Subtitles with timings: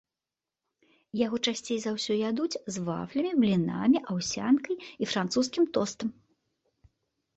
[1.25, 6.09] Яго часцей за ўсё ядуць з вафлямі, блінамі, аўсянкай і французскім тостам.